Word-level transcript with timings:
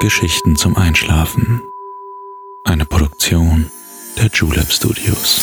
Geschichten 0.00 0.54
zum 0.54 0.76
Einschlafen. 0.76 1.72
Eine 2.62 2.84
Produktion 2.84 3.68
der 4.16 4.26
Julep 4.32 4.70
Studios. 4.70 5.42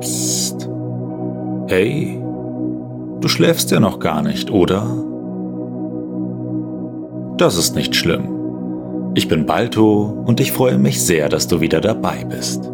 Psst. 0.00 0.68
Hey, 1.68 2.20
du 3.20 3.28
schläfst 3.28 3.70
ja 3.70 3.78
noch 3.78 4.00
gar 4.00 4.22
nicht, 4.22 4.50
oder? 4.50 4.82
Das 7.36 7.56
ist 7.56 7.76
nicht 7.76 7.94
schlimm. 7.94 8.45
Ich 9.16 9.28
bin 9.28 9.46
Balto 9.46 10.22
und 10.26 10.40
ich 10.40 10.52
freue 10.52 10.76
mich 10.76 11.02
sehr, 11.02 11.30
dass 11.30 11.48
du 11.48 11.62
wieder 11.62 11.80
dabei 11.80 12.26
bist. 12.28 12.70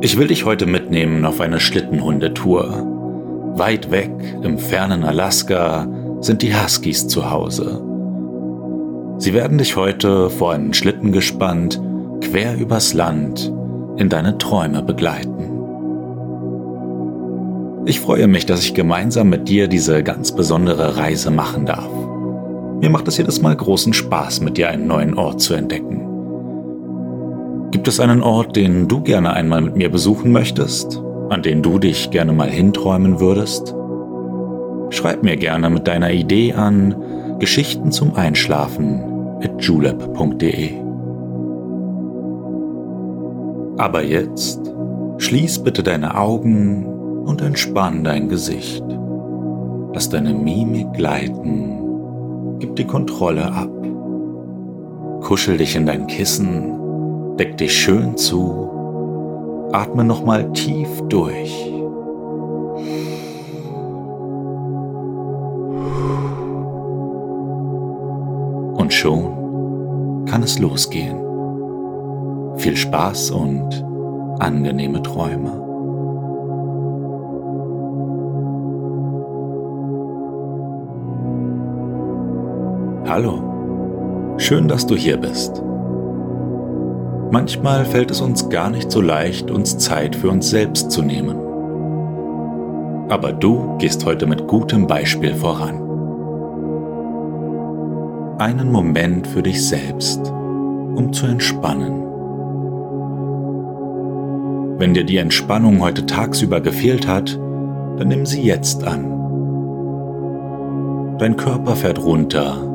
Ich 0.00 0.18
will 0.18 0.26
dich 0.26 0.44
heute 0.44 0.66
mitnehmen 0.66 1.24
auf 1.24 1.40
eine 1.40 1.60
Schlittenhundetour. 1.60 2.84
Weit 3.54 3.92
weg 3.92 4.10
im 4.42 4.58
fernen 4.58 5.04
Alaska 5.04 5.86
sind 6.20 6.42
die 6.42 6.52
Huskies 6.52 7.06
zu 7.06 7.30
Hause. 7.30 7.80
Sie 9.18 9.34
werden 9.34 9.58
dich 9.58 9.76
heute 9.76 10.30
vor 10.30 10.50
einen 10.50 10.74
Schlitten 10.74 11.12
gespannt, 11.12 11.80
quer 12.20 12.56
übers 12.56 12.92
Land, 12.92 13.52
in 13.98 14.08
deine 14.08 14.36
Träume 14.36 14.82
begleiten. 14.82 15.44
Ich 17.86 18.00
freue 18.00 18.26
mich, 18.26 18.46
dass 18.46 18.64
ich 18.64 18.74
gemeinsam 18.74 19.28
mit 19.28 19.48
dir 19.48 19.68
diese 19.68 20.02
ganz 20.02 20.32
besondere 20.32 20.96
Reise 20.96 21.30
machen 21.30 21.66
darf. 21.66 21.97
Mir 22.80 22.90
macht 22.90 23.08
es 23.08 23.16
jedes 23.16 23.42
Mal 23.42 23.56
großen 23.56 23.92
Spaß, 23.92 24.40
mit 24.40 24.56
dir 24.56 24.68
einen 24.68 24.86
neuen 24.86 25.14
Ort 25.14 25.40
zu 25.40 25.54
entdecken. 25.54 26.04
Gibt 27.72 27.88
es 27.88 27.98
einen 27.98 28.22
Ort, 28.22 28.54
den 28.54 28.86
du 28.86 29.00
gerne 29.00 29.32
einmal 29.32 29.60
mit 29.60 29.76
mir 29.76 29.90
besuchen 29.90 30.30
möchtest? 30.30 31.02
An 31.28 31.42
den 31.42 31.60
du 31.62 31.80
dich 31.80 32.10
gerne 32.10 32.32
mal 32.32 32.48
hinträumen 32.48 33.18
würdest? 33.18 33.74
Schreib 34.90 35.24
mir 35.24 35.36
gerne 35.36 35.70
mit 35.70 35.88
deiner 35.88 36.12
Idee 36.12 36.52
an 36.52 36.94
Geschichten 37.40 37.90
zum 37.90 38.14
Einschlafen 38.14 39.02
at 39.42 39.60
julep.de. 39.60 40.70
Aber 43.76 44.04
jetzt 44.04 44.60
schließ 45.18 45.58
bitte 45.60 45.82
deine 45.82 46.16
Augen 46.16 46.86
und 47.26 47.42
entspann 47.42 48.04
dein 48.04 48.28
Gesicht. 48.28 48.84
Lass 49.92 50.08
deine 50.08 50.32
Mimik 50.32 50.92
gleiten 50.92 51.77
Gib 52.58 52.74
die 52.74 52.86
Kontrolle 52.86 53.52
ab. 53.52 53.70
Kuschel 55.22 55.58
dich 55.58 55.76
in 55.76 55.86
dein 55.86 56.06
Kissen, 56.06 57.36
deck 57.36 57.56
dich 57.56 57.72
schön 57.72 58.16
zu, 58.16 59.68
atme 59.72 60.02
nochmal 60.04 60.52
tief 60.52 60.88
durch. 61.08 61.72
Und 68.76 68.92
schon 68.92 70.24
kann 70.26 70.42
es 70.42 70.58
losgehen. 70.58 71.18
Viel 72.56 72.76
Spaß 72.76 73.30
und 73.30 73.84
angenehme 74.40 75.02
Träume. 75.02 75.67
Hallo, 83.08 84.36
schön, 84.36 84.68
dass 84.68 84.86
du 84.86 84.94
hier 84.94 85.16
bist. 85.16 85.62
Manchmal 87.30 87.86
fällt 87.86 88.10
es 88.10 88.20
uns 88.20 88.50
gar 88.50 88.68
nicht 88.68 88.90
so 88.90 89.00
leicht, 89.00 89.50
uns 89.50 89.78
Zeit 89.78 90.14
für 90.14 90.28
uns 90.28 90.50
selbst 90.50 90.90
zu 90.90 91.00
nehmen. 91.00 91.38
Aber 93.08 93.32
du 93.32 93.78
gehst 93.78 94.04
heute 94.04 94.26
mit 94.26 94.46
gutem 94.46 94.86
Beispiel 94.86 95.34
voran. 95.34 95.80
Einen 98.38 98.70
Moment 98.70 99.26
für 99.26 99.42
dich 99.42 99.66
selbst, 99.66 100.28
um 100.28 101.10
zu 101.10 101.24
entspannen. 101.24 102.04
Wenn 104.78 104.92
dir 104.92 105.04
die 105.04 105.16
Entspannung 105.16 105.80
heute 105.80 106.04
tagsüber 106.04 106.60
gefehlt 106.60 107.08
hat, 107.08 107.40
dann 107.96 108.08
nimm 108.08 108.26
sie 108.26 108.42
jetzt 108.42 108.86
an. 108.86 109.14
Dein 111.18 111.38
Körper 111.38 111.74
fährt 111.74 112.04
runter 112.04 112.67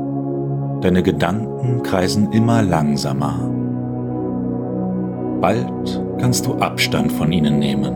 Deine 0.84 1.02
Gedanken 1.02 1.82
kreisen 1.82 2.34
immer 2.34 2.62
langsamer. 2.62 3.50
Bald 5.40 6.04
kannst 6.20 6.46
du 6.46 6.56
Abstand 6.56 7.10
von 7.14 7.32
ihnen 7.32 7.58
nehmen. 7.58 7.96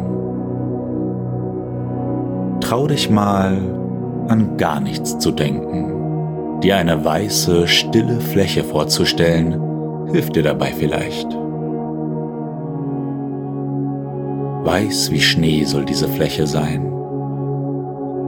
Trau 2.61 2.87
dich 2.87 3.09
mal 3.09 3.57
an 4.29 4.55
gar 4.55 4.79
nichts 4.79 5.19
zu 5.19 5.31
denken. 5.31 6.61
Dir 6.61 6.77
eine 6.77 7.03
weiße, 7.03 7.67
stille 7.67 8.21
Fläche 8.21 8.63
vorzustellen, 8.63 9.59
hilft 10.13 10.37
dir 10.37 10.43
dabei 10.43 10.71
vielleicht. 10.71 11.27
Weiß 14.63 15.11
wie 15.11 15.19
Schnee 15.19 15.65
soll 15.65 15.83
diese 15.83 16.07
Fläche 16.07 16.47
sein. 16.47 16.85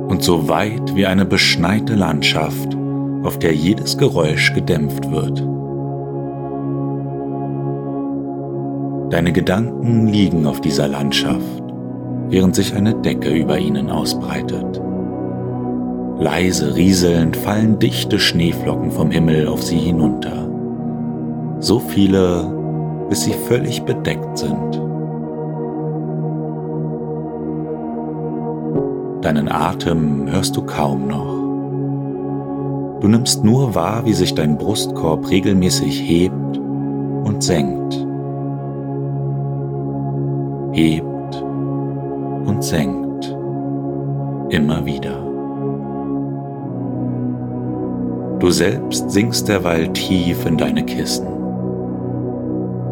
Und 0.09 0.21
so 0.21 0.49
weit 0.49 0.97
wie 0.97 1.05
eine 1.05 1.23
beschneite 1.23 1.95
Landschaft 1.95 2.75
auf 3.23 3.39
der 3.39 3.53
jedes 3.53 3.97
Geräusch 3.97 4.53
gedämpft 4.53 5.09
wird. 5.11 5.43
Deine 9.11 9.31
Gedanken 9.31 10.07
liegen 10.07 10.45
auf 10.45 10.61
dieser 10.61 10.87
Landschaft, 10.87 11.63
während 12.29 12.55
sich 12.55 12.75
eine 12.75 12.93
Decke 12.93 13.29
über 13.29 13.57
ihnen 13.57 13.89
ausbreitet. 13.89 14.81
Leise 16.19 16.75
rieselnd 16.75 17.35
fallen 17.35 17.79
dichte 17.79 18.19
Schneeflocken 18.19 18.91
vom 18.91 19.09
Himmel 19.09 19.47
auf 19.47 19.63
sie 19.63 19.77
hinunter. 19.77 20.47
So 21.59 21.79
viele, 21.79 22.53
bis 23.09 23.23
sie 23.23 23.33
völlig 23.47 23.81
bedeckt 23.83 24.37
sind. 24.37 24.81
Deinen 29.21 29.49
Atem 29.49 30.29
hörst 30.29 30.55
du 30.55 30.61
kaum 30.61 31.07
noch. 31.07 31.38
Du 33.01 33.07
nimmst 33.07 33.45
nur 33.45 33.75
wahr, 33.75 34.05
wie 34.05 34.13
sich 34.13 34.35
dein 34.35 34.57
Brustkorb 34.57 35.29
regelmäßig 35.29 36.01
hebt 36.01 36.57
und 36.57 37.41
senkt. 37.41 37.93
Hebt 40.73 41.43
und 42.45 42.61
senkt. 42.61 43.35
Immer 44.49 44.85
wieder. 44.85 45.17
Du 48.39 48.51
selbst 48.51 49.11
sinkst 49.11 49.47
derweil 49.47 49.87
tief 49.93 50.45
in 50.45 50.57
deine 50.57 50.83
Kissen. 50.83 51.27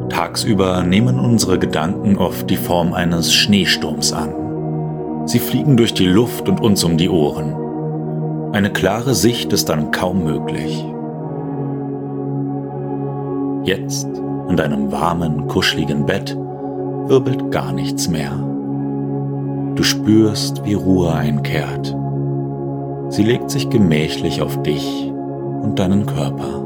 Tagsüber 0.09 0.83
nehmen 0.83 1.19
unsere 1.19 1.59
Gedanken 1.59 2.17
oft 2.17 2.49
die 2.49 2.57
Form 2.57 2.93
eines 2.93 3.33
Schneesturms 3.33 4.13
an. 4.13 4.33
Sie 5.25 5.39
fliegen 5.39 5.75
durch 5.75 5.93
die 5.93 6.05
Luft 6.05 6.47
und 6.47 6.61
uns 6.61 6.83
um 6.85 6.97
die 6.97 7.09
Ohren. 7.09 7.66
Eine 8.53 8.71
klare 8.71 9.13
Sicht 9.13 9.51
ist 9.53 9.69
dann 9.69 9.91
kaum 9.91 10.23
möglich. 10.23 10.85
Jetzt, 13.63 14.07
in 14.49 14.55
deinem 14.55 14.91
warmen, 14.91 15.47
kuscheligen 15.47 16.05
Bett, 16.05 16.35
wirbelt 17.07 17.51
gar 17.51 17.73
nichts 17.73 18.07
mehr. 18.07 18.31
Du 19.75 19.83
spürst, 19.83 20.63
wie 20.65 20.73
Ruhe 20.73 21.13
einkehrt. 21.13 21.95
Sie 23.09 23.23
legt 23.23 23.51
sich 23.51 23.69
gemächlich 23.69 24.41
auf 24.41 24.61
dich 24.63 25.11
und 25.61 25.77
deinen 25.77 26.05
Körper. 26.05 26.63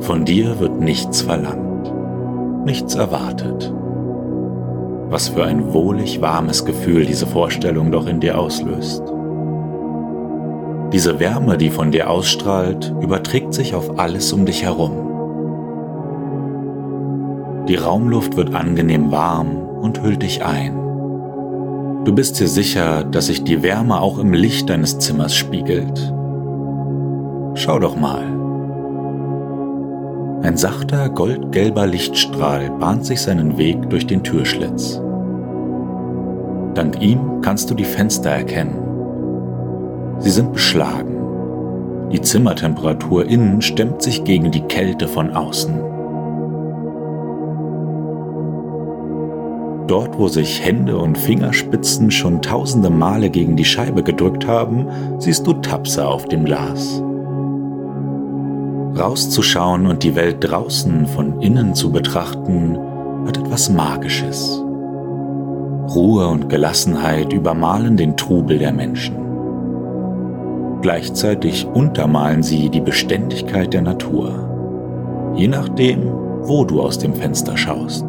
Von 0.00 0.24
dir 0.24 0.58
wird 0.60 0.80
nichts 0.80 1.22
verlangt, 1.22 1.92
nichts 2.64 2.94
erwartet. 2.94 3.72
Was 5.10 5.28
für 5.28 5.44
ein 5.44 5.72
wohlig 5.72 6.20
warmes 6.20 6.64
Gefühl 6.64 7.04
diese 7.04 7.26
Vorstellung 7.26 7.90
doch 7.90 8.06
in 8.06 8.20
dir 8.20 8.38
auslöst. 8.38 9.02
Diese 10.92 11.18
Wärme, 11.18 11.58
die 11.58 11.70
von 11.70 11.90
dir 11.90 12.08
ausstrahlt, 12.08 12.94
überträgt 13.00 13.52
sich 13.52 13.74
auf 13.74 13.98
alles 13.98 14.32
um 14.32 14.46
dich 14.46 14.62
herum. 14.62 15.08
Die 17.66 17.74
Raumluft 17.74 18.36
wird 18.36 18.54
angenehm 18.54 19.10
warm 19.10 19.56
und 19.56 20.00
hüllt 20.00 20.22
dich 20.22 20.44
ein. 20.44 20.74
Du 22.04 22.14
bist 22.14 22.38
dir 22.38 22.48
sicher, 22.48 23.04
dass 23.04 23.26
sich 23.26 23.44
die 23.44 23.64
Wärme 23.64 24.00
auch 24.00 24.18
im 24.18 24.32
Licht 24.32 24.70
deines 24.70 24.98
Zimmers 25.00 25.34
spiegelt. 25.34 26.12
Schau 27.54 27.78
doch 27.80 27.96
mal. 27.96 28.39
Ein 30.42 30.56
sachter 30.56 31.10
goldgelber 31.10 31.86
Lichtstrahl 31.86 32.70
bahnt 32.70 33.04
sich 33.04 33.20
seinen 33.20 33.58
Weg 33.58 33.90
durch 33.90 34.06
den 34.06 34.22
Türschlitz. 34.22 34.98
Dank 36.74 37.02
ihm 37.02 37.42
kannst 37.42 37.70
du 37.70 37.74
die 37.74 37.84
Fenster 37.84 38.30
erkennen. 38.30 38.76
Sie 40.18 40.30
sind 40.30 40.54
beschlagen. 40.54 42.08
Die 42.10 42.22
Zimmertemperatur 42.22 43.26
innen 43.26 43.60
stemmt 43.60 44.00
sich 44.00 44.24
gegen 44.24 44.50
die 44.50 44.62
Kälte 44.62 45.08
von 45.08 45.30
außen. 45.30 45.74
Dort, 49.88 50.18
wo 50.18 50.28
sich 50.28 50.64
Hände 50.64 50.96
und 50.96 51.18
Fingerspitzen 51.18 52.10
schon 52.10 52.40
tausende 52.40 52.88
Male 52.88 53.28
gegen 53.28 53.56
die 53.56 53.64
Scheibe 53.66 54.02
gedrückt 54.02 54.46
haben, 54.46 54.86
siehst 55.18 55.46
du 55.46 55.52
Tapsa 55.52 56.06
auf 56.06 56.24
dem 56.26 56.46
Glas. 56.46 57.02
Rauszuschauen 58.98 59.86
und 59.86 60.02
die 60.02 60.14
Welt 60.14 60.38
draußen 60.40 61.06
von 61.06 61.40
innen 61.40 61.74
zu 61.74 61.92
betrachten, 61.92 62.78
hat 63.26 63.38
etwas 63.38 63.70
Magisches. 63.70 64.62
Ruhe 65.94 66.28
und 66.28 66.48
Gelassenheit 66.48 67.32
übermalen 67.32 67.96
den 67.96 68.16
Trubel 68.16 68.58
der 68.58 68.72
Menschen. 68.72 69.16
Gleichzeitig 70.82 71.66
untermalen 71.66 72.42
sie 72.42 72.68
die 72.68 72.80
Beständigkeit 72.80 73.72
der 73.72 73.82
Natur, 73.82 75.34
je 75.34 75.48
nachdem, 75.48 76.10
wo 76.42 76.64
du 76.64 76.80
aus 76.80 76.98
dem 76.98 77.14
Fenster 77.14 77.56
schaust. 77.56 78.04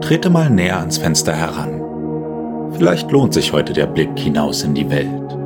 Trete 0.00 0.30
mal 0.30 0.50
näher 0.50 0.78
ans 0.78 0.98
Fenster 0.98 1.32
heran. 1.32 1.80
Vielleicht 2.72 3.10
lohnt 3.12 3.32
sich 3.32 3.52
heute 3.52 3.72
der 3.72 3.86
Blick 3.86 4.18
hinaus 4.18 4.62
in 4.64 4.74
die 4.74 4.90
Welt. 4.90 5.38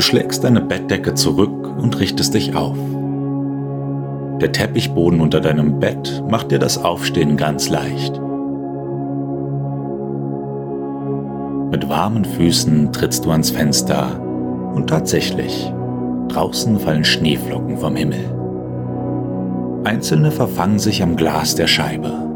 Du 0.00 0.04
schlägst 0.04 0.44
deine 0.44 0.62
Bettdecke 0.62 1.12
zurück 1.12 1.76
und 1.76 2.00
richtest 2.00 2.32
dich 2.32 2.56
auf. 2.56 2.78
Der 4.40 4.50
Teppichboden 4.50 5.20
unter 5.20 5.42
deinem 5.42 5.78
Bett 5.78 6.24
macht 6.26 6.50
dir 6.52 6.58
das 6.58 6.82
Aufstehen 6.82 7.36
ganz 7.36 7.68
leicht. 7.68 8.18
Mit 11.70 11.86
warmen 11.90 12.24
Füßen 12.24 12.94
trittst 12.94 13.26
du 13.26 13.30
ans 13.30 13.50
Fenster 13.50 14.18
und 14.74 14.88
tatsächlich, 14.88 15.70
draußen 16.28 16.78
fallen 16.78 17.04
Schneeflocken 17.04 17.76
vom 17.76 17.94
Himmel. 17.94 18.24
Einzelne 19.84 20.30
verfangen 20.30 20.78
sich 20.78 21.02
am 21.02 21.14
Glas 21.16 21.56
der 21.56 21.66
Scheibe 21.66 22.29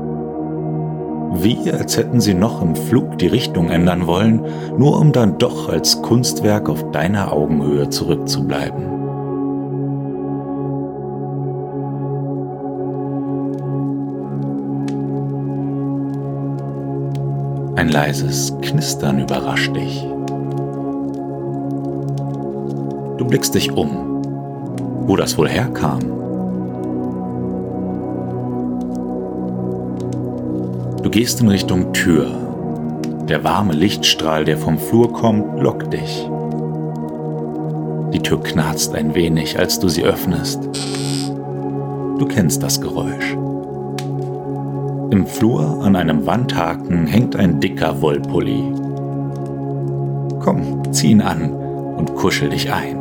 wie 1.43 1.71
als 1.71 1.97
hätten 1.97 2.21
sie 2.21 2.35
noch 2.35 2.63
im 2.63 2.77
Flug 2.77 3.19
die 3.19 3.27
Richtung 3.27 3.71
ändern 3.71 4.07
wollen, 4.07 4.43
nur 4.79 4.99
um 5.01 5.13
dann 5.13 5.39
doch 5.39 5.69
als 5.69 6.01
Kunstwerk 6.03 6.69
auf 6.69 6.91
deiner 6.93 7.33
Augenhöhe 7.33 7.89
zurückzubleiben. 7.91 8.95
Ein 17.77 17.89
leises 17.89 18.55
Knistern 18.63 19.21
überrascht 19.21 19.75
dich. 19.75 20.07
Du 23.19 23.25
blickst 23.27 23.55
dich 23.55 23.73
um, 23.73 24.23
wo 25.07 25.17
das 25.17 25.37
wohl 25.37 25.49
herkam. 25.49 26.14
Du 31.05 31.11
gehst 31.11 31.43
in 31.43 31.49
Richtung 31.49 31.93
Tür. 31.93 32.27
Der 33.29 33.45
warme 33.45 33.75
Lichtstrahl, 33.75 34.47
der 34.47 34.57
vom 34.57 34.79
Flur 34.79 35.13
kommt, 35.13 35.61
lockt 35.61 35.93
dich. 35.93 36.27
Die 38.15 38.21
Tür 38.21 38.43
knarzt 38.43 38.95
ein 38.95 39.15
wenig, 39.15 39.59
als 39.59 39.79
du 39.79 39.91
sie 39.91 40.03
öffnest. 40.03 40.65
Du 42.19 42.25
kennst 42.27 42.63
das 42.63 42.81
Geräusch. 42.81 43.37
Im 45.11 45.27
Flur 45.27 45.85
an 45.85 45.95
einem 45.95 46.25
Wandhaken 46.25 47.07
hängt 47.07 47.37
ein 47.37 47.61
dicker 47.61 48.01
Wollpulli. 48.01 48.73
Komm, 50.41 50.91
zieh 50.91 51.11
ihn 51.11 51.21
an 51.21 51.53
und 51.53 52.15
kuschel 52.15 52.49
dich 52.49 52.73
ein. 52.73 52.97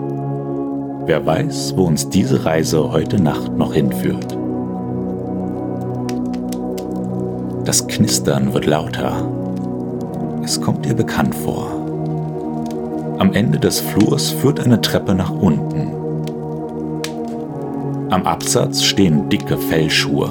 Wer 1.06 1.26
weiß, 1.26 1.76
wo 1.78 1.86
uns 1.86 2.10
diese 2.10 2.44
Reise 2.44 2.92
heute 2.92 3.24
Nacht 3.24 3.56
noch 3.56 3.74
hinführt. 3.74 4.43
Das 7.66 7.88
Knistern 7.88 8.54
wird 8.54 8.66
lauter. 8.66 9.26
Es 10.44 10.60
kommt 10.60 10.86
dir 10.86 10.94
bekannt 10.94 11.34
vor. 11.34 13.16
Am 13.20 13.32
Ende 13.32 13.58
des 13.58 13.80
Flurs 13.80 14.32
führt 14.32 14.60
eine 14.60 14.82
Treppe 14.82 15.16
nach 15.16 15.32
unten. 15.32 15.88
Am 18.10 18.26
Absatz 18.28 18.84
stehen 18.84 19.30
dicke 19.30 19.58
Fellschuhe. 19.58 20.30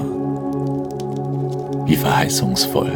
Wie 1.87 1.95
verheißungsvoll. 1.95 2.91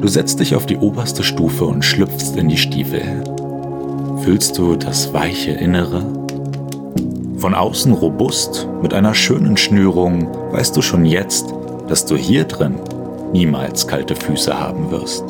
Du 0.00 0.08
setzt 0.08 0.40
dich 0.40 0.56
auf 0.56 0.64
die 0.64 0.78
oberste 0.78 1.22
Stufe 1.22 1.66
und 1.66 1.84
schlüpfst 1.84 2.36
in 2.36 2.48
die 2.48 2.56
Stiefel. 2.56 3.02
Fühlst 4.22 4.56
du 4.56 4.76
das 4.76 5.12
weiche 5.12 5.50
Innere? 5.50 6.06
Von 7.36 7.54
außen 7.54 7.92
robust, 7.92 8.66
mit 8.80 8.94
einer 8.94 9.12
schönen 9.14 9.58
Schnürung, 9.58 10.26
weißt 10.52 10.74
du 10.74 10.80
schon 10.80 11.04
jetzt, 11.04 11.52
dass 11.88 12.04
du 12.04 12.16
hier 12.16 12.44
drin 12.44 12.78
niemals 13.32 13.86
kalte 13.86 14.16
Füße 14.16 14.58
haben 14.58 14.90
wirst. 14.90 15.24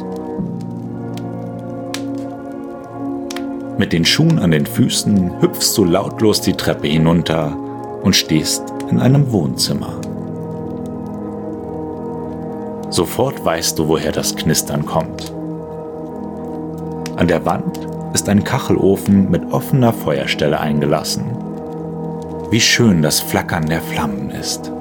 Mit 3.78 3.92
den 3.92 4.04
Schuhen 4.04 4.38
an 4.38 4.52
den 4.52 4.64
Füßen 4.64 5.42
hüpfst 5.42 5.76
du 5.76 5.84
lautlos 5.84 6.40
die 6.40 6.54
Treppe 6.54 6.88
hinunter 6.88 7.56
und 8.02 8.16
stehst 8.16 8.62
in 8.90 9.00
einem 9.00 9.30
Wohnzimmer. 9.32 10.00
Sofort 12.88 13.44
weißt 13.44 13.78
du, 13.78 13.88
woher 13.88 14.12
das 14.12 14.34
Knistern 14.36 14.86
kommt. 14.86 15.32
An 17.16 17.28
der 17.28 17.44
Wand 17.44 17.86
ist 18.14 18.28
ein 18.28 18.44
Kachelofen 18.44 19.30
mit 19.30 19.42
offener 19.52 19.92
Feuerstelle 19.92 20.58
eingelassen. 20.58 21.24
Wie 22.50 22.60
schön 22.60 23.02
das 23.02 23.20
Flackern 23.20 23.66
der 23.66 23.82
Flammen 23.82 24.30
ist. 24.30 24.72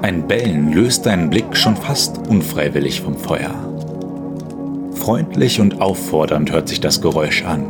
Ein 0.00 0.28
Bellen 0.28 0.72
löst 0.72 1.06
deinen 1.06 1.28
Blick 1.28 1.56
schon 1.56 1.74
fast 1.74 2.28
unfreiwillig 2.28 3.00
vom 3.00 3.16
Feuer. 3.16 3.50
Freundlich 4.92 5.60
und 5.60 5.80
auffordernd 5.80 6.52
hört 6.52 6.68
sich 6.68 6.80
das 6.80 7.00
Geräusch 7.00 7.44
an, 7.44 7.64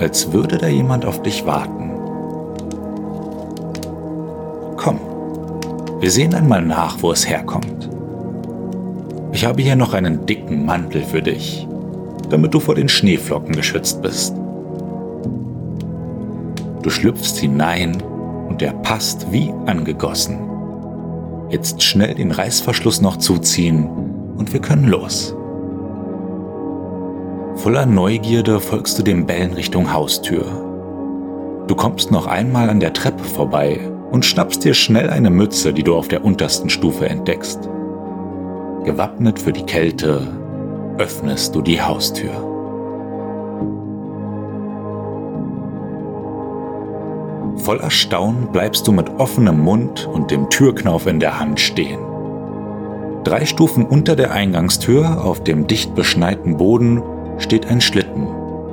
als 0.00 0.32
würde 0.32 0.58
da 0.58 0.66
jemand 0.66 1.04
auf 1.04 1.22
dich 1.22 1.46
warten. 1.46 1.92
Komm, 4.76 4.98
wir 6.00 6.10
sehen 6.10 6.34
einmal 6.34 6.62
nach, 6.62 7.00
wo 7.00 7.12
es 7.12 7.28
herkommt. 7.28 7.90
Ich 9.30 9.44
habe 9.44 9.62
hier 9.62 9.76
noch 9.76 9.94
einen 9.94 10.26
dicken 10.26 10.66
Mantel 10.66 11.02
für 11.02 11.22
dich, 11.22 11.68
damit 12.28 12.54
du 12.54 12.60
vor 12.60 12.74
den 12.74 12.88
Schneeflocken 12.88 13.54
geschützt 13.54 14.02
bist. 14.02 14.34
Du 16.82 16.90
schlüpfst 16.90 17.36
hinein 17.38 18.02
und 18.48 18.62
er 18.62 18.72
passt 18.72 19.30
wie 19.30 19.52
angegossen. 19.66 20.55
Jetzt 21.48 21.82
schnell 21.82 22.14
den 22.14 22.32
Reißverschluss 22.32 23.00
noch 23.00 23.18
zuziehen 23.18 23.88
und 24.36 24.52
wir 24.52 24.60
können 24.60 24.88
los. 24.88 25.34
Voller 27.56 27.86
Neugierde 27.86 28.60
folgst 28.60 28.98
du 28.98 29.02
dem 29.02 29.26
Bellen 29.26 29.52
Richtung 29.52 29.92
Haustür. 29.92 30.44
Du 31.68 31.74
kommst 31.74 32.10
noch 32.10 32.26
einmal 32.26 32.68
an 32.68 32.80
der 32.80 32.92
Treppe 32.92 33.24
vorbei 33.24 33.80
und 34.10 34.24
schnappst 34.24 34.64
dir 34.64 34.74
schnell 34.74 35.08
eine 35.10 35.30
Mütze, 35.30 35.72
die 35.72 35.82
du 35.82 35.94
auf 35.94 36.08
der 36.08 36.24
untersten 36.24 36.68
Stufe 36.68 37.08
entdeckst. 37.08 37.68
Gewappnet 38.84 39.38
für 39.38 39.52
die 39.52 39.64
Kälte 39.64 40.26
öffnest 40.98 41.54
du 41.54 41.62
die 41.62 41.80
Haustür. 41.80 42.45
Voller 47.66 47.90
Staunen 47.90 48.52
bleibst 48.52 48.86
du 48.86 48.92
mit 48.92 49.10
offenem 49.18 49.58
Mund 49.58 50.06
und 50.06 50.30
dem 50.30 50.48
Türknauf 50.50 51.08
in 51.08 51.18
der 51.18 51.40
Hand 51.40 51.58
stehen. 51.58 51.98
Drei 53.24 53.44
Stufen 53.44 53.84
unter 53.84 54.14
der 54.14 54.30
Eingangstür 54.30 55.24
auf 55.24 55.42
dem 55.42 55.66
dicht 55.66 55.96
beschneiten 55.96 56.58
Boden 56.58 57.02
steht 57.38 57.66
ein 57.66 57.80
Schlitten, 57.80 58.28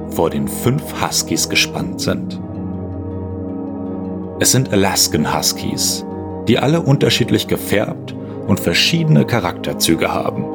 vor 0.10 0.30
den 0.30 0.48
fünf 0.48 0.84
Huskies 1.02 1.50
gespannt 1.50 2.02
sind. 2.02 2.40
Es 4.40 4.52
sind 4.52 4.72
Alaskan 4.72 5.36
Huskies, 5.36 6.06
die 6.48 6.60
alle 6.60 6.80
unterschiedlich 6.80 7.48
gefärbt 7.48 8.14
und 8.46 8.60
verschiedene 8.60 9.26
Charakterzüge 9.26 10.14
haben. 10.14 10.46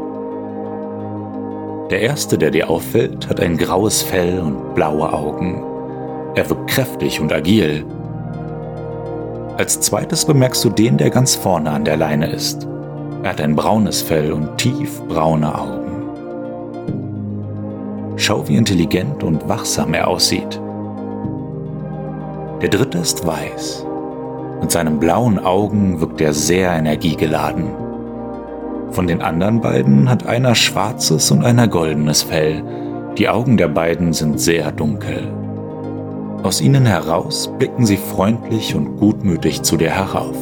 Der 1.91 2.03
erste, 2.03 2.39
der 2.39 2.53
dir 2.53 2.71
auffällt, 2.71 3.29
hat 3.29 3.41
ein 3.41 3.57
graues 3.57 4.01
Fell 4.01 4.39
und 4.39 4.77
blaue 4.77 5.13
Augen. 5.13 5.65
Er 6.37 6.49
wirkt 6.49 6.71
kräftig 6.71 7.21
und 7.21 7.33
agil 7.33 7.85
als 9.59 9.81
zweites 9.81 10.25
bemerkst 10.25 10.65
du 10.65 10.71
den, 10.71 10.97
der 10.97 11.11
ganz 11.11 11.35
vorne 11.35 11.71
an 11.73 11.85
der 11.85 11.97
Leine 11.97 12.31
ist. 12.31 12.69
Er 13.25 13.31
hat 13.31 13.41
ein 13.41 13.57
braunes 13.57 14.01
Fell 14.01 14.33
und 14.33 14.57
tiefbraune 14.57 15.53
Augen. 15.53 15.89
Schau, 18.17 18.47
wie 18.47 18.57
intelligent 18.57 19.25
und 19.25 19.49
wachsam 19.49 19.95
er 19.95 20.07
aussieht. 20.07 20.61
Der 22.63 22.69
dritte 22.69 22.99
ist 22.99 23.27
weiß. 23.27 23.85
Mit 24.61 24.71
seinen 24.71 25.01
blauen 25.01 25.41
Augen 25.41 26.01
wirkt 26.01 26.21
er 26.21 26.33
sehr 26.33 26.73
energiegeladen. 26.73 27.71
Von 28.91 29.09
den 29.09 29.23
anderen 29.23 29.61
beiden 29.61 30.09
hat 30.09 30.27
einer 30.27 30.55
schwarzes 30.55 31.33
und 31.33 31.45
einer 31.45 31.67
goldenes 31.67 32.23
Fell. 32.23 32.63
Die 33.17 33.29
Augen 33.29 33.57
der 33.57 33.69
beiden 33.69 34.13
sind 34.13 34.41
sehr 34.41 34.71
dunkel. 34.71 35.38
Aus 36.43 36.61
ihnen 36.61 36.87
heraus 36.87 37.51
blicken 37.59 37.85
sie 37.85 37.97
freundlich 37.97 38.75
und 38.75 38.97
gutmütig 38.97 39.63
zu 39.63 39.77
dir 39.77 39.91
herauf. 39.91 40.37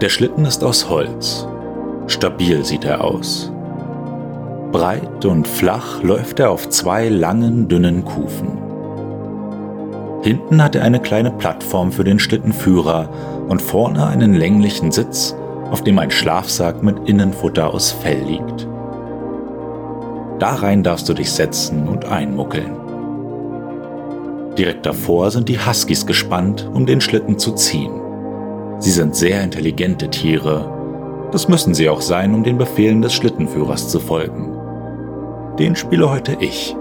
Der 0.00 0.08
Schlitten 0.08 0.44
ist 0.44 0.62
aus 0.62 0.88
Holz. 0.88 1.48
Stabil 2.06 2.64
sieht 2.64 2.84
er 2.84 3.02
aus. 3.02 3.50
Breit 4.70 5.24
und 5.24 5.48
flach 5.48 6.02
läuft 6.02 6.38
er 6.38 6.50
auf 6.50 6.68
zwei 6.68 7.08
langen, 7.08 7.66
dünnen 7.66 8.04
Kufen. 8.04 8.58
Hinten 10.22 10.62
hat 10.62 10.76
er 10.76 10.82
eine 10.82 11.00
kleine 11.00 11.30
Plattform 11.30 11.90
für 11.90 12.04
den 12.04 12.18
Schlittenführer 12.18 13.08
und 13.48 13.62
vorne 13.62 14.06
einen 14.06 14.34
länglichen 14.34 14.92
Sitz, 14.92 15.34
auf 15.70 15.82
dem 15.82 15.98
ein 15.98 16.10
Schlafsack 16.10 16.82
mit 16.82 17.08
Innenfutter 17.08 17.72
aus 17.72 17.90
Fell 17.90 18.22
liegt. 18.22 18.68
Darein 20.38 20.82
darfst 20.82 21.08
du 21.08 21.14
dich 21.14 21.30
setzen 21.30 21.88
und 21.88 22.04
einmuckeln. 22.04 22.76
Direkt 24.58 24.86
davor 24.86 25.30
sind 25.30 25.48
die 25.48 25.58
Huskies 25.58 26.06
gespannt, 26.06 26.68
um 26.72 26.86
den 26.86 27.00
Schlitten 27.00 27.38
zu 27.38 27.52
ziehen. 27.52 28.00
Sie 28.78 28.90
sind 28.90 29.14
sehr 29.14 29.42
intelligente 29.42 30.08
Tiere. 30.08 31.28
Das 31.32 31.48
müssen 31.48 31.74
sie 31.74 31.88
auch 31.88 32.00
sein, 32.00 32.34
um 32.34 32.42
den 32.42 32.58
Befehlen 32.58 33.02
des 33.02 33.14
Schlittenführers 33.14 33.88
zu 33.88 33.98
folgen. 34.00 34.52
Den 35.58 35.76
spiele 35.76 36.10
heute 36.10 36.36
ich. 36.40 36.76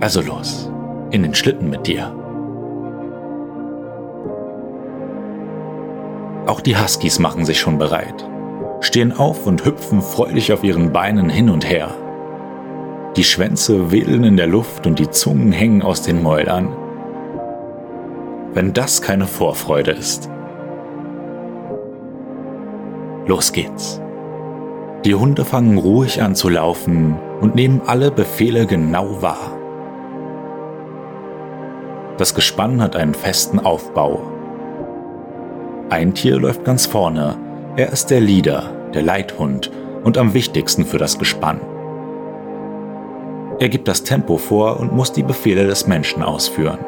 Also 0.00 0.20
los, 0.20 0.70
in 1.10 1.22
den 1.22 1.34
Schlitten 1.34 1.70
mit 1.70 1.86
dir. 1.86 2.14
Auch 6.46 6.60
die 6.60 6.76
Huskies 6.76 7.18
machen 7.18 7.44
sich 7.44 7.60
schon 7.60 7.78
bereit, 7.78 8.28
stehen 8.80 9.12
auf 9.12 9.46
und 9.46 9.64
hüpfen 9.64 10.02
freudig 10.02 10.52
auf 10.52 10.64
ihren 10.64 10.92
Beinen 10.92 11.28
hin 11.28 11.50
und 11.50 11.68
her. 11.68 11.94
Die 13.16 13.24
Schwänze 13.24 13.92
wedeln 13.92 14.24
in 14.24 14.38
der 14.38 14.46
Luft 14.46 14.86
und 14.86 14.98
die 14.98 15.10
Zungen 15.10 15.52
hängen 15.52 15.82
aus 15.82 16.00
den 16.00 16.22
Mäulern. 16.22 16.68
Wenn 18.54 18.72
das 18.72 19.02
keine 19.02 19.26
Vorfreude 19.26 19.90
ist. 19.90 20.30
Los 23.26 23.52
geht's. 23.52 24.00
Die 25.04 25.14
Hunde 25.14 25.44
fangen 25.44 25.76
ruhig 25.76 26.22
an 26.22 26.34
zu 26.34 26.48
laufen 26.48 27.16
und 27.40 27.54
nehmen 27.54 27.82
alle 27.86 28.10
Befehle 28.10 28.66
genau 28.66 29.20
wahr. 29.20 29.58
Das 32.16 32.34
Gespann 32.34 32.80
hat 32.80 32.96
einen 32.96 33.14
festen 33.14 33.60
Aufbau. 33.60 34.22
Ein 35.90 36.14
Tier 36.14 36.38
läuft 36.38 36.64
ganz 36.64 36.86
vorne. 36.86 37.36
Er 37.76 37.92
ist 37.92 38.06
der 38.06 38.20
Leader, 38.20 38.70
der 38.94 39.02
Leithund 39.02 39.70
und 40.02 40.16
am 40.16 40.32
wichtigsten 40.32 40.86
für 40.86 40.98
das 40.98 41.18
Gespann. 41.18 41.60
Er 43.58 43.68
gibt 43.68 43.88
das 43.88 44.02
Tempo 44.02 44.38
vor 44.38 44.80
und 44.80 44.92
muss 44.92 45.12
die 45.12 45.22
Befehle 45.22 45.66
des 45.66 45.86
Menschen 45.86 46.22
ausführen. 46.22 46.78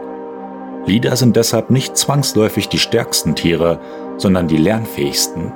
Leader 0.86 1.16
sind 1.16 1.36
deshalb 1.36 1.70
nicht 1.70 1.96
zwangsläufig 1.96 2.68
die 2.68 2.78
stärksten 2.78 3.34
Tiere, 3.34 3.80
sondern 4.18 4.48
die 4.48 4.56
lernfähigsten. 4.56 5.52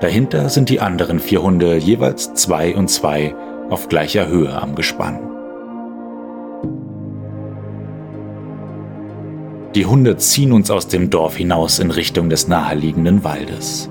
Dahinter 0.00 0.48
sind 0.48 0.68
die 0.68 0.80
anderen 0.80 1.18
vier 1.18 1.42
Hunde 1.42 1.76
jeweils 1.76 2.34
zwei 2.34 2.76
und 2.76 2.88
zwei 2.88 3.34
auf 3.70 3.88
gleicher 3.88 4.26
Höhe 4.28 4.60
am 4.60 4.74
Gespann. 4.74 5.18
Die 9.74 9.86
Hunde 9.86 10.16
ziehen 10.18 10.52
uns 10.52 10.70
aus 10.70 10.88
dem 10.88 11.10
Dorf 11.10 11.36
hinaus 11.36 11.78
in 11.78 11.90
Richtung 11.90 12.28
des 12.28 12.48
naheliegenden 12.48 13.24
Waldes. 13.24 13.90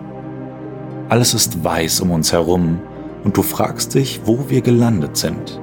Alles 1.10 1.34
ist 1.34 1.64
weiß 1.64 2.02
um 2.02 2.12
uns 2.12 2.32
herum 2.32 2.80
und 3.24 3.38
du 3.38 3.42
fragst 3.42 3.94
dich, 3.96 4.22
wo 4.26 4.50
wir 4.50 4.62
gelandet 4.62 5.18
sind. 5.18 5.60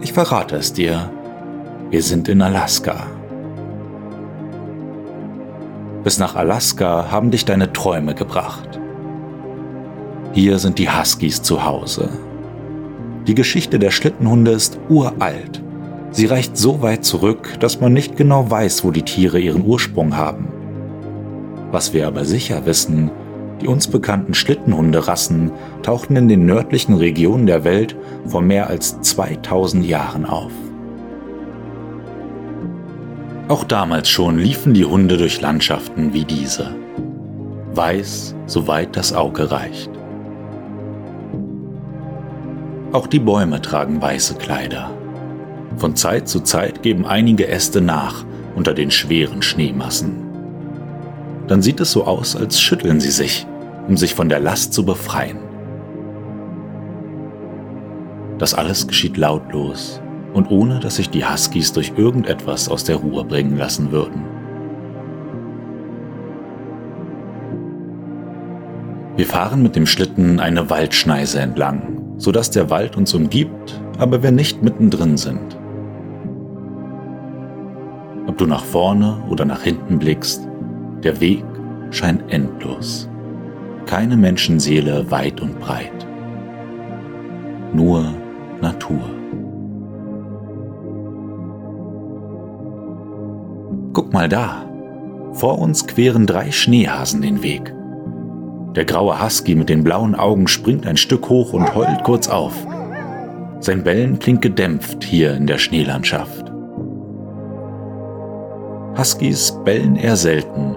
Ich 0.00 0.12
verrate 0.12 0.56
es 0.56 0.72
dir. 0.72 1.10
Wir 1.90 2.02
sind 2.02 2.28
in 2.28 2.42
Alaska. 2.42 3.06
Bis 6.02 6.18
nach 6.18 6.34
Alaska 6.34 7.10
haben 7.10 7.30
dich 7.30 7.44
deine 7.44 7.72
Träume 7.72 8.14
gebracht. 8.14 8.80
Hier 10.32 10.58
sind 10.58 10.78
die 10.78 10.90
Huskies 10.90 11.42
zu 11.42 11.64
Hause. 11.64 12.08
Die 13.26 13.34
Geschichte 13.34 13.78
der 13.78 13.90
Schlittenhunde 13.90 14.50
ist 14.50 14.80
uralt. 14.88 15.62
Sie 16.10 16.26
reicht 16.26 16.56
so 16.56 16.82
weit 16.82 17.04
zurück, 17.04 17.56
dass 17.60 17.80
man 17.80 17.92
nicht 17.92 18.16
genau 18.16 18.50
weiß, 18.50 18.82
wo 18.84 18.90
die 18.90 19.02
Tiere 19.02 19.38
ihren 19.38 19.64
Ursprung 19.64 20.16
haben. 20.16 20.48
Was 21.70 21.92
wir 21.92 22.06
aber 22.06 22.24
sicher 22.24 22.66
wissen, 22.66 23.10
die 23.62 23.68
uns 23.68 23.86
bekannten 23.86 24.34
Schlittenhunderassen 24.34 25.52
tauchten 25.82 26.16
in 26.16 26.28
den 26.28 26.46
nördlichen 26.46 26.96
Regionen 26.96 27.46
der 27.46 27.62
Welt 27.62 27.96
vor 28.26 28.42
mehr 28.42 28.68
als 28.68 29.00
2000 29.00 29.86
Jahren 29.86 30.26
auf. 30.26 30.50
Auch 33.48 33.64
damals 33.64 34.08
schon 34.08 34.38
liefen 34.38 34.74
die 34.74 34.84
Hunde 34.84 35.16
durch 35.16 35.40
Landschaften 35.40 36.12
wie 36.12 36.24
diese. 36.24 36.74
Weiß, 37.74 38.34
soweit 38.46 38.96
das 38.96 39.12
Auge 39.12 39.50
reicht. 39.50 39.90
Auch 42.92 43.06
die 43.06 43.20
Bäume 43.20 43.62
tragen 43.62 44.02
weiße 44.02 44.34
Kleider. 44.34 44.90
Von 45.76 45.96
Zeit 45.96 46.28
zu 46.28 46.40
Zeit 46.40 46.82
geben 46.82 47.06
einige 47.06 47.46
Äste 47.48 47.80
nach 47.80 48.24
unter 48.56 48.74
den 48.74 48.90
schweren 48.90 49.40
Schneemassen. 49.40 50.14
Dann 51.46 51.62
sieht 51.62 51.80
es 51.80 51.92
so 51.92 52.04
aus, 52.04 52.36
als 52.36 52.60
schütteln 52.60 53.00
sie 53.00 53.10
sich, 53.10 53.46
um 53.88 53.96
sich 53.96 54.14
von 54.14 54.28
der 54.28 54.40
Last 54.40 54.72
zu 54.72 54.84
befreien. 54.84 55.38
Das 58.38 58.54
alles 58.54 58.86
geschieht 58.86 59.16
lautlos 59.16 60.00
und 60.34 60.50
ohne 60.50 60.80
dass 60.80 60.96
sich 60.96 61.10
die 61.10 61.24
Huskies 61.24 61.72
durch 61.72 61.92
irgendetwas 61.96 62.68
aus 62.68 62.84
der 62.84 62.96
Ruhe 62.96 63.24
bringen 63.24 63.56
lassen 63.56 63.92
würden. 63.92 64.24
Wir 69.16 69.26
fahren 69.26 69.62
mit 69.62 69.76
dem 69.76 69.86
Schlitten 69.86 70.40
eine 70.40 70.70
Waldschneise 70.70 71.38
entlang, 71.38 72.16
sodass 72.16 72.50
der 72.50 72.70
Wald 72.70 72.96
uns 72.96 73.12
umgibt, 73.12 73.80
aber 73.98 74.22
wir 74.22 74.32
nicht 74.32 74.62
mittendrin 74.62 75.16
sind. 75.18 75.58
Ob 78.26 78.38
du 78.38 78.46
nach 78.46 78.64
vorne 78.64 79.22
oder 79.28 79.44
nach 79.44 79.62
hinten 79.62 79.98
blickst, 79.98 80.48
der 81.04 81.20
Weg 81.20 81.44
scheint 81.90 82.32
endlos. 82.32 83.08
Keine 83.86 84.16
Menschenseele 84.16 85.10
weit 85.10 85.40
und 85.40 85.58
breit. 85.60 86.06
Nur 87.72 88.14
Natur. 88.60 89.00
Guck 93.92 94.12
mal 94.12 94.28
da. 94.28 94.64
Vor 95.32 95.58
uns 95.58 95.86
queren 95.86 96.26
drei 96.26 96.50
Schneehasen 96.50 97.22
den 97.22 97.42
Weg. 97.42 97.74
Der 98.74 98.84
graue 98.84 99.22
Husky 99.22 99.54
mit 99.54 99.68
den 99.68 99.84
blauen 99.84 100.14
Augen 100.14 100.48
springt 100.48 100.86
ein 100.86 100.96
Stück 100.96 101.28
hoch 101.28 101.52
und 101.52 101.74
heult 101.74 102.04
kurz 102.04 102.28
auf. 102.28 102.54
Sein 103.60 103.84
Bellen 103.84 104.18
klingt 104.18 104.42
gedämpft 104.42 105.04
hier 105.04 105.34
in 105.34 105.46
der 105.46 105.58
Schneelandschaft. 105.58 106.50
Huskies 108.96 109.56
bellen 109.64 109.96
eher 109.96 110.16
selten, 110.16 110.76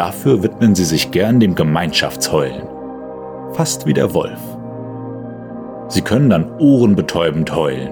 dafür 0.00 0.42
widmen 0.42 0.74
sie 0.74 0.86
sich 0.86 1.10
gern 1.10 1.40
dem 1.40 1.54
Gemeinschaftsheulen. 1.54 2.62
Fast 3.52 3.84
wie 3.84 3.92
der 3.92 4.14
Wolf. 4.14 4.40
Sie 5.88 6.00
können 6.00 6.30
dann 6.30 6.50
ohrenbetäubend 6.58 7.54
heulen, 7.54 7.90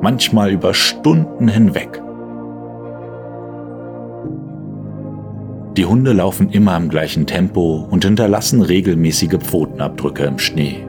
manchmal 0.00 0.52
über 0.52 0.72
Stunden 0.72 1.48
hinweg. 1.48 2.00
Die 5.76 5.84
Hunde 5.84 6.12
laufen 6.12 6.48
immer 6.50 6.76
im 6.76 6.88
gleichen 6.88 7.26
Tempo 7.26 7.88
und 7.90 8.04
hinterlassen 8.04 8.62
regelmäßige 8.62 9.38
Pfotenabdrücke 9.40 10.22
im 10.22 10.38
Schnee. 10.38 10.86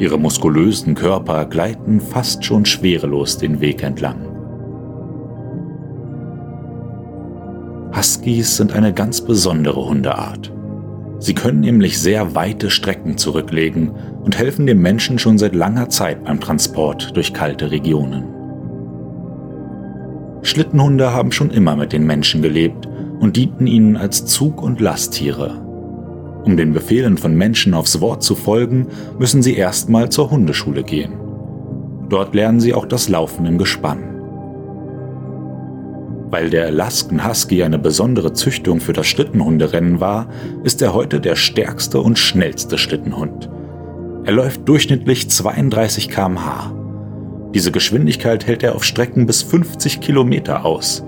Ihre 0.00 0.18
muskulösen 0.18 0.96
Körper 0.96 1.44
gleiten 1.44 2.00
fast 2.00 2.44
schon 2.44 2.64
schwerelos 2.64 3.38
den 3.38 3.60
Weg 3.60 3.84
entlang. 3.84 4.31
Huskies 7.94 8.56
sind 8.56 8.72
eine 8.72 8.92
ganz 8.92 9.20
besondere 9.20 9.84
Hundeart. 9.84 10.52
Sie 11.18 11.34
können 11.34 11.60
nämlich 11.60 12.00
sehr 12.00 12.34
weite 12.34 12.70
Strecken 12.70 13.16
zurücklegen 13.16 13.92
und 14.24 14.38
helfen 14.38 14.66
dem 14.66 14.80
Menschen 14.82 15.18
schon 15.18 15.38
seit 15.38 15.54
langer 15.54 15.88
Zeit 15.88 16.24
beim 16.24 16.40
Transport 16.40 17.16
durch 17.16 17.32
kalte 17.32 17.70
Regionen. 17.70 18.24
Schlittenhunde 20.42 21.12
haben 21.12 21.30
schon 21.30 21.50
immer 21.50 21.76
mit 21.76 21.92
den 21.92 22.04
Menschen 22.04 22.42
gelebt 22.42 22.88
und 23.20 23.36
dienten 23.36 23.68
ihnen 23.68 23.96
als 23.96 24.26
Zug- 24.26 24.62
und 24.62 24.80
Lasttiere. 24.80 25.62
Um 26.44 26.56
den 26.56 26.72
Befehlen 26.72 27.16
von 27.16 27.36
Menschen 27.36 27.72
aufs 27.72 28.00
Wort 28.00 28.24
zu 28.24 28.34
folgen, 28.34 28.88
müssen 29.18 29.42
sie 29.42 29.54
erstmal 29.54 30.08
zur 30.08 30.30
Hundeschule 30.30 30.82
gehen. 30.82 31.12
Dort 32.08 32.34
lernen 32.34 32.58
sie 32.58 32.74
auch 32.74 32.86
das 32.86 33.08
Laufen 33.08 33.46
im 33.46 33.58
Gespann. 33.58 34.11
Weil 36.32 36.48
der 36.48 36.68
Alaskan 36.68 37.28
Husky 37.28 37.62
eine 37.62 37.78
besondere 37.78 38.32
Züchtung 38.32 38.80
für 38.80 38.94
das 38.94 39.06
Schlittenhunderennen 39.06 40.00
war, 40.00 40.28
ist 40.64 40.80
er 40.80 40.94
heute 40.94 41.20
der 41.20 41.36
stärkste 41.36 42.00
und 42.00 42.18
schnellste 42.18 42.78
Schlittenhund. 42.78 43.50
Er 44.24 44.32
läuft 44.32 44.66
durchschnittlich 44.66 45.28
32 45.28 46.08
km/h. 46.08 46.72
Diese 47.52 47.70
Geschwindigkeit 47.70 48.46
hält 48.46 48.62
er 48.62 48.74
auf 48.74 48.82
Strecken 48.82 49.26
bis 49.26 49.42
50 49.42 50.00
Kilometer 50.00 50.64
aus. 50.64 51.04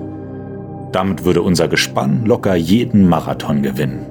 Damit 0.93 1.25
würde 1.25 1.41
unser 1.41 1.69
Gespann 1.69 2.27
locker 2.27 2.55
jeden 2.55 3.09
Marathon 3.09 3.63
gewinnen. 3.63 4.05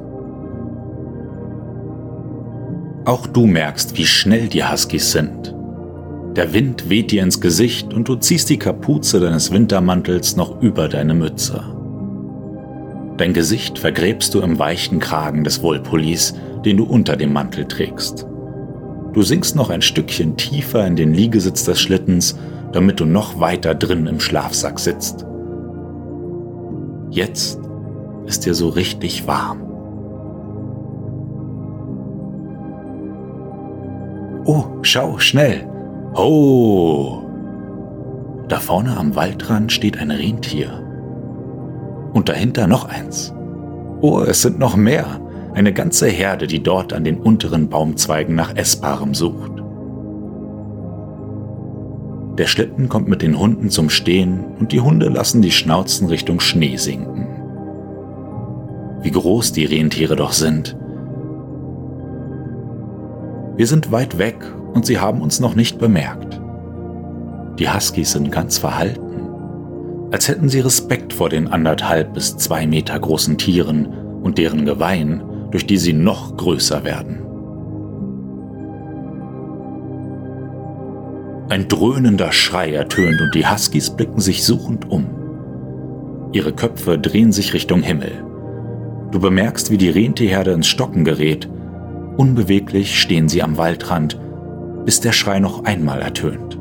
Auch 3.06 3.28
du 3.28 3.46
merkst, 3.46 4.00
wie 4.00 4.08
schnell 4.08 4.48
die 4.48 4.64
Huskies 4.64 5.12
sind. 5.12 5.54
Der 6.36 6.52
Wind 6.52 6.90
weht 6.90 7.12
dir 7.12 7.22
ins 7.22 7.42
Gesicht 7.42 7.94
und 7.94 8.08
du 8.08 8.16
ziehst 8.16 8.50
die 8.50 8.58
Kapuze 8.58 9.20
deines 9.20 9.52
Wintermantels 9.52 10.36
noch 10.36 10.62
über 10.64 10.88
deine 10.88 11.14
Mütze. 11.14 11.64
Dein 13.18 13.34
Gesicht 13.34 13.78
vergräbst 13.78 14.34
du 14.34 14.42
im 14.42 14.58
weichen 14.58 15.00
Kragen 15.00 15.44
des 15.44 15.62
Wollpullis, 15.62 16.34
den 16.66 16.78
du 16.78 16.86
unter 16.86 17.16
dem 17.16 17.34
Mantel 17.34 17.66
trägst. 17.66 18.26
Du 19.14 19.22
sinkst 19.22 19.56
noch 19.56 19.70
ein 19.70 19.84
Stückchen 19.84 20.36
tiefer 20.36 20.88
in 20.88 20.96
den 20.96 21.14
Liegesitz 21.14 21.66
des 21.66 21.80
Schlittens, 21.80 22.36
damit 22.72 23.00
du 23.00 23.06
noch 23.06 23.40
weiter 23.40 23.76
drin 23.76 24.08
im 24.08 24.20
Schlafsack 24.20 24.80
sitzt. 24.80 25.28
Jetzt 27.12 27.60
ist 28.26 28.48
dir 28.48 28.56
so 28.56 28.70
richtig 28.70 29.28
warm. 29.28 29.62
Oh, 34.46 34.66
schau, 34.82 35.20
schnell! 35.20 35.73
Oh! 36.16 37.24
Da 38.48 38.60
vorne 38.60 38.96
am 38.98 39.16
Waldrand 39.16 39.72
steht 39.72 39.98
ein 39.98 40.12
Rentier. 40.12 40.84
Und 42.14 42.30
dahinter 42.30 42.68
noch 42.68 42.86
eins. 42.86 43.34
Oh, 44.02 44.20
es 44.22 44.42
sind 44.42 44.60
noch 44.60 44.76
mehr. 44.76 45.20
Eine 45.54 45.74
ganze 45.74 46.08
Herde, 46.08 46.46
die 46.48 46.62
dort 46.62 46.94
an 46.94 47.04
den 47.04 47.18
unteren 47.18 47.70
Baumzweigen 47.70 48.36
nach 48.36 48.56
Essbarem 48.56 49.14
sucht. 49.14 49.52
Der 52.38 52.48
Schlitten 52.48 52.90
kommt 52.90 53.08
mit 53.08 53.22
den 53.22 53.40
Hunden 53.40 53.70
zum 53.70 53.90
Stehen 53.90 54.44
und 54.60 54.72
die 54.72 54.82
Hunde 54.82 55.10
lassen 55.10 55.42
die 55.42 55.52
Schnauzen 55.52 56.08
Richtung 56.08 56.40
Schnee 56.40 56.78
sinken. 56.78 57.28
Wie 59.02 59.12
groß 59.12 59.52
die 59.52 59.66
Rentiere 59.66 60.16
doch 60.16 60.32
sind. 60.32 60.76
Wir 63.56 63.68
sind 63.68 63.92
weit 63.92 64.18
weg 64.18 64.38
und 64.74 64.86
sie 64.86 65.00
haben 65.00 65.22
uns 65.22 65.40
noch 65.40 65.56
nicht 65.56 65.78
bemerkt. 65.78 66.40
Die 67.60 67.70
Huskies 67.70 68.12
sind 68.12 68.32
ganz 68.32 68.58
verhalten, 68.58 69.30
als 70.12 70.28
hätten 70.28 70.50
sie 70.50 70.60
Respekt 70.60 71.14
vor 71.14 71.30
den 71.30 71.48
anderthalb 71.48 72.14
bis 72.14 72.38
zwei 72.38 72.68
Meter 72.68 73.00
großen 73.00 73.38
Tieren 73.38 73.88
und 74.22 74.38
deren 74.38 74.66
Geweihen, 74.66 75.24
durch 75.52 75.66
die 75.66 75.78
sie 75.78 75.94
noch 75.94 76.38
größer 76.38 76.84
werden. 76.84 77.20
Ein 81.50 81.68
dröhnender 81.68 82.32
Schrei 82.32 82.74
ertönt 82.74 83.22
und 83.22 83.36
die 83.36 83.46
Huskies 83.46 83.92
blicken 83.92 84.20
sich 84.20 84.44
suchend 84.44 84.90
um. 84.90 85.06
Ihre 86.32 86.54
Köpfe 86.54 86.98
drehen 86.98 87.32
sich 87.32 87.54
Richtung 87.54 87.84
Himmel. 87.84 88.12
Du 89.12 89.20
bemerkst, 89.20 89.70
wie 89.70 89.78
die 89.78 89.90
Rentierherde 89.90 90.52
ins 90.52 90.66
Stocken 90.66 91.06
gerät. 91.06 91.48
Unbeweglich 92.18 93.00
stehen 93.00 93.30
sie 93.30 93.44
am 93.44 93.58
Waldrand 93.58 94.20
bis 94.86 95.00
der 95.00 95.12
Schrei 95.12 95.40
noch 95.40 95.64
einmal 95.64 96.02
ertönt. 96.02 96.60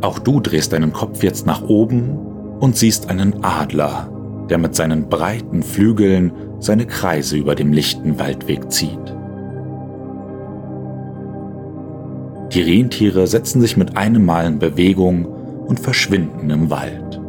Auch 0.00 0.18
du 0.18 0.40
drehst 0.40 0.72
deinen 0.72 0.92
Kopf 0.92 1.22
jetzt 1.22 1.46
nach 1.46 1.62
oben 1.62 2.16
und 2.60 2.76
siehst 2.76 3.10
einen 3.10 3.42
Adler, 3.42 4.10
der 4.48 4.58
mit 4.58 4.74
seinen 4.74 5.08
breiten 5.08 5.62
Flügeln 5.62 6.32
seine 6.60 6.86
Kreise 6.86 7.36
über 7.36 7.54
dem 7.54 7.72
lichten 7.72 8.18
Waldweg 8.18 8.70
zieht. 8.70 9.14
Die 12.52 12.62
Rentiere 12.62 13.26
setzen 13.26 13.60
sich 13.60 13.76
mit 13.76 13.96
einem 13.96 14.24
Mal 14.24 14.46
in 14.46 14.58
Bewegung 14.58 15.26
und 15.26 15.80
verschwinden 15.80 16.48
im 16.48 16.70
Wald. 16.70 17.20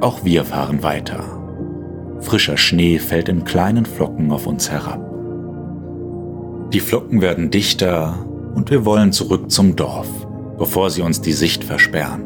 Auch 0.00 0.24
wir 0.24 0.44
fahren 0.44 0.82
weiter. 0.82 1.24
Frischer 2.20 2.56
Schnee 2.56 2.98
fällt 2.98 3.28
in 3.28 3.44
kleinen 3.44 3.84
Flocken 3.84 4.32
auf 4.32 4.46
uns 4.46 4.70
herab. 4.70 5.17
Die 6.72 6.80
Flocken 6.80 7.22
werden 7.22 7.50
dichter 7.50 8.26
und 8.54 8.70
wir 8.70 8.84
wollen 8.84 9.10
zurück 9.10 9.50
zum 9.50 9.74
Dorf, 9.74 10.08
bevor 10.58 10.90
sie 10.90 11.00
uns 11.00 11.22
die 11.22 11.32
Sicht 11.32 11.64
versperren. 11.64 12.24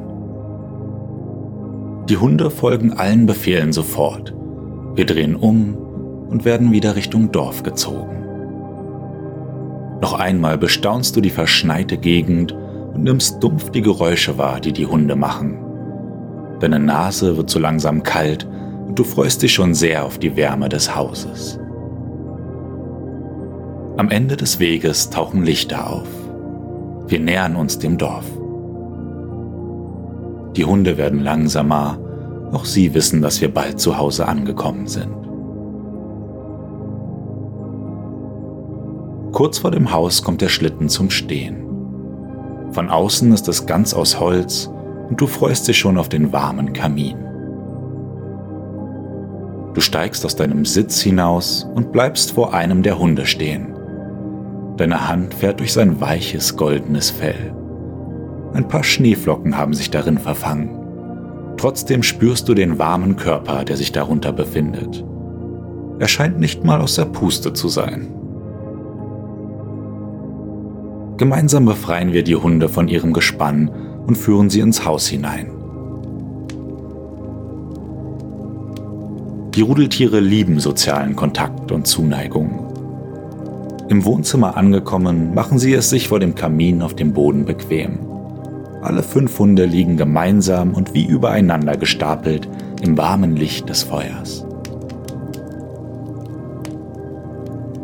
Die 2.08 2.16
Hunde 2.16 2.50
folgen 2.50 2.92
allen 2.92 3.26
Befehlen 3.26 3.72
sofort. 3.72 4.34
Wir 4.96 5.06
drehen 5.06 5.36
um 5.36 5.76
und 6.28 6.44
werden 6.44 6.72
wieder 6.72 6.96
Richtung 6.96 7.30
Dorf 7.30 7.62
gezogen. 7.62 8.24
Noch 10.00 10.14
einmal 10.14 10.58
bestaunst 10.58 11.14
du 11.14 11.20
die 11.20 11.30
verschneite 11.30 11.96
Gegend 11.96 12.52
und 12.94 13.04
nimmst 13.04 13.40
dumpf 13.40 13.70
die 13.70 13.82
Geräusche 13.82 14.38
wahr, 14.38 14.58
die 14.58 14.72
die 14.72 14.86
Hunde 14.86 15.14
machen. 15.14 15.56
Deine 16.58 16.80
Nase 16.80 17.36
wird 17.36 17.48
so 17.48 17.60
langsam 17.60 18.02
kalt 18.02 18.48
und 18.88 18.98
du 18.98 19.04
freust 19.04 19.42
dich 19.42 19.54
schon 19.54 19.74
sehr 19.74 20.04
auf 20.04 20.18
die 20.18 20.34
Wärme 20.34 20.68
des 20.68 20.96
Hauses. 20.96 21.60
Am 23.98 24.08
Ende 24.08 24.38
des 24.38 24.58
Weges 24.58 25.10
tauchen 25.10 25.42
Lichter 25.42 25.90
auf. 25.90 26.08
Wir 27.08 27.20
nähern 27.20 27.56
uns 27.56 27.78
dem 27.78 27.98
Dorf. 27.98 28.24
Die 30.56 30.64
Hunde 30.64 30.96
werden 30.96 31.20
langsamer, 31.20 31.98
auch 32.52 32.64
sie 32.64 32.94
wissen, 32.94 33.20
dass 33.20 33.42
wir 33.42 33.52
bald 33.52 33.80
zu 33.80 33.98
Hause 33.98 34.26
angekommen 34.26 34.86
sind. 34.86 35.12
Kurz 39.32 39.58
vor 39.58 39.70
dem 39.70 39.92
Haus 39.92 40.22
kommt 40.22 40.40
der 40.40 40.48
Schlitten 40.48 40.88
zum 40.88 41.10
Stehen. 41.10 41.62
Von 42.70 42.88
außen 42.88 43.30
ist 43.32 43.46
es 43.48 43.66
ganz 43.66 43.92
aus 43.92 44.18
Holz 44.18 44.70
und 45.10 45.20
du 45.20 45.26
freust 45.26 45.68
dich 45.68 45.78
schon 45.78 45.98
auf 45.98 46.08
den 46.08 46.32
warmen 46.32 46.72
Kamin. 46.72 47.18
Du 49.74 49.82
steigst 49.82 50.24
aus 50.24 50.34
deinem 50.34 50.64
Sitz 50.64 51.02
hinaus 51.02 51.66
und 51.74 51.92
bleibst 51.92 52.32
vor 52.32 52.54
einem 52.54 52.82
der 52.82 52.98
Hunde 52.98 53.26
stehen. 53.26 53.74
Deine 54.76 55.08
Hand 55.08 55.34
fährt 55.34 55.60
durch 55.60 55.72
sein 55.72 56.00
weiches 56.00 56.56
goldenes 56.56 57.10
Fell. 57.10 57.54
Ein 58.54 58.68
paar 58.68 58.84
Schneeflocken 58.84 59.56
haben 59.56 59.74
sich 59.74 59.90
darin 59.90 60.18
verfangen. 60.18 60.78
Trotzdem 61.56 62.02
spürst 62.02 62.48
du 62.48 62.54
den 62.54 62.78
warmen 62.78 63.16
Körper, 63.16 63.64
der 63.64 63.76
sich 63.76 63.92
darunter 63.92 64.32
befindet. 64.32 65.04
Er 65.98 66.08
scheint 66.08 66.40
nicht 66.40 66.64
mal 66.64 66.80
aus 66.80 66.96
der 66.96 67.04
Puste 67.04 67.52
zu 67.52 67.68
sein. 67.68 68.08
Gemeinsam 71.18 71.66
befreien 71.66 72.12
wir 72.12 72.24
die 72.24 72.34
Hunde 72.34 72.68
von 72.68 72.88
ihrem 72.88 73.12
Gespann 73.12 73.70
und 74.06 74.16
führen 74.16 74.50
sie 74.50 74.60
ins 74.60 74.84
Haus 74.84 75.06
hinein. 75.06 75.52
Die 79.54 79.60
Rudeltiere 79.60 80.18
lieben 80.18 80.58
sozialen 80.60 81.14
Kontakt 81.14 81.70
und 81.70 81.86
Zuneigung. 81.86 82.71
Im 83.92 84.06
Wohnzimmer 84.06 84.56
angekommen, 84.56 85.34
machen 85.34 85.58
sie 85.58 85.74
es 85.74 85.90
sich 85.90 86.08
vor 86.08 86.18
dem 86.18 86.34
Kamin 86.34 86.80
auf 86.80 86.96
dem 86.96 87.12
Boden 87.12 87.44
bequem. 87.44 87.98
Alle 88.80 89.02
fünf 89.02 89.38
Hunde 89.38 89.66
liegen 89.66 89.98
gemeinsam 89.98 90.72
und 90.72 90.94
wie 90.94 91.04
übereinander 91.04 91.76
gestapelt 91.76 92.48
im 92.80 92.96
warmen 92.96 93.36
Licht 93.36 93.68
des 93.68 93.82
Feuers. 93.82 94.46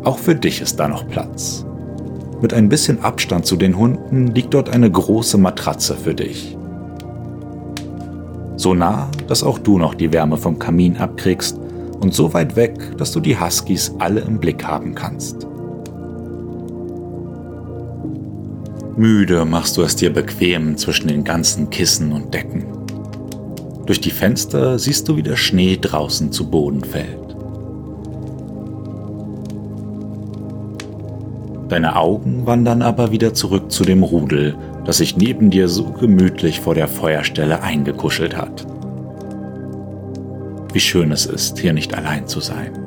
Auch 0.03 0.17
für 0.17 0.33
dich 0.33 0.61
ist 0.61 0.79
da 0.79 0.87
noch 0.87 1.07
Platz. 1.07 1.63
Mit 2.41 2.55
ein 2.55 2.69
bisschen 2.69 3.03
Abstand 3.03 3.45
zu 3.45 3.55
den 3.55 3.77
Hunden 3.77 4.33
liegt 4.33 4.55
dort 4.55 4.71
eine 4.71 4.89
große 4.89 5.37
Matratze 5.37 5.95
für 5.95 6.15
dich. 6.15 6.57
So 8.55 8.73
nah, 8.73 9.11
dass 9.27 9.43
auch 9.43 9.59
du 9.59 9.77
noch 9.77 9.93
die 9.93 10.11
Wärme 10.11 10.37
vom 10.37 10.57
Kamin 10.57 10.97
abkriegst 10.97 11.59
und 11.99 12.15
so 12.15 12.33
weit 12.33 12.55
weg, 12.55 12.97
dass 12.97 13.11
du 13.11 13.19
die 13.19 13.39
Huskies 13.39 13.93
alle 13.99 14.21
im 14.21 14.39
Blick 14.39 14.65
haben 14.65 14.95
kannst. 14.95 15.48
Müde 18.99 19.45
machst 19.45 19.77
du 19.77 19.81
es 19.81 19.95
dir 19.95 20.11
bequem 20.11 20.75
zwischen 20.75 21.07
den 21.07 21.23
ganzen 21.23 21.69
Kissen 21.69 22.11
und 22.11 22.33
Decken. 22.33 22.65
Durch 23.85 24.01
die 24.01 24.11
Fenster 24.11 24.77
siehst 24.77 25.07
du, 25.07 25.15
wie 25.15 25.23
der 25.23 25.37
Schnee 25.37 25.77
draußen 25.79 26.33
zu 26.33 26.49
Boden 26.49 26.83
fällt. 26.83 27.37
Deine 31.69 31.95
Augen 31.95 32.45
wandern 32.45 32.81
aber 32.81 33.13
wieder 33.13 33.33
zurück 33.33 33.71
zu 33.71 33.85
dem 33.85 34.03
Rudel, 34.03 34.57
das 34.83 34.97
sich 34.97 35.15
neben 35.15 35.49
dir 35.49 35.69
so 35.69 35.85
gemütlich 35.85 36.59
vor 36.59 36.75
der 36.75 36.89
Feuerstelle 36.89 37.63
eingekuschelt 37.63 38.35
hat. 38.35 38.67
Wie 40.73 40.81
schön 40.81 41.13
es 41.13 41.25
ist, 41.25 41.57
hier 41.57 41.71
nicht 41.71 41.95
allein 41.95 42.27
zu 42.27 42.41
sein. 42.41 42.77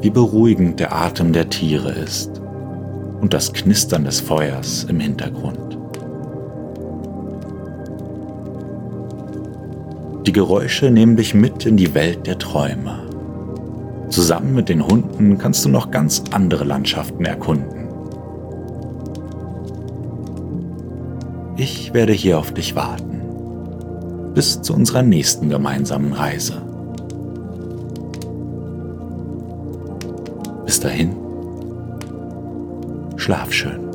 Wie 0.00 0.10
beruhigend 0.10 0.78
der 0.78 0.94
Atem 0.94 1.32
der 1.32 1.48
Tiere 1.48 1.90
ist 1.90 2.37
und 3.20 3.34
das 3.34 3.52
Knistern 3.52 4.04
des 4.04 4.20
Feuers 4.20 4.84
im 4.84 5.00
Hintergrund. 5.00 5.78
Die 10.26 10.32
Geräusche 10.32 10.90
nehmen 10.90 11.16
dich 11.16 11.34
mit 11.34 11.64
in 11.64 11.76
die 11.76 11.94
Welt 11.94 12.26
der 12.26 12.38
Träume. 12.38 13.00
Zusammen 14.10 14.54
mit 14.54 14.68
den 14.68 14.86
Hunden 14.86 15.38
kannst 15.38 15.64
du 15.64 15.68
noch 15.68 15.90
ganz 15.90 16.22
andere 16.32 16.64
Landschaften 16.64 17.24
erkunden. 17.24 17.88
Ich 21.56 21.92
werde 21.92 22.12
hier 22.12 22.38
auf 22.38 22.52
dich 22.52 22.76
warten. 22.76 23.22
Bis 24.34 24.62
zu 24.62 24.74
unserer 24.74 25.02
nächsten 25.02 25.48
gemeinsamen 25.48 26.12
Reise. 26.12 26.62
Bis 30.64 30.78
dahin, 30.78 31.16
schlaf 33.28 33.52
schön. 33.52 33.87